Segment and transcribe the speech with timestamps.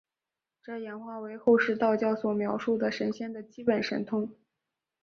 [0.63, 4.31] 这演化为后世道教所描述神仙的基本神通。